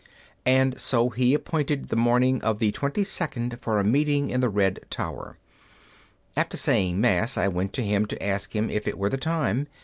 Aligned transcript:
And 0.47 0.79
so 0.79 1.09
he 1.09 1.35
appointed 1.35 1.89
the 1.89 1.95
morning 1.95 2.41
of 2.41 2.57
the 2.57 2.71
22d 2.71 3.61
for 3.61 3.79
a 3.79 3.83
meeting 3.83 4.31
in 4.31 4.39
the 4.39 4.49
red 4.49 4.79
tower. 4.89 5.37
After 6.35 6.57
saying 6.57 6.99
Mass 6.99 7.37
I 7.37 7.47
went 7.47 7.71
to 7.73 7.83
him 7.83 8.07
to 8.07 8.23
ask 8.23 8.55
him 8.55 8.71
if 8.71 8.87
it 8.87 8.97
were 8.97 9.09
the 9.09 9.17
time. 9.17 9.67